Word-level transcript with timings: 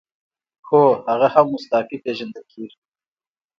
هو 0.67 0.83
هغه 1.07 1.27
هم 1.35 1.45
مستعفي 1.55 1.97
پیژندل 2.03 2.43
کیږي. 2.51 2.77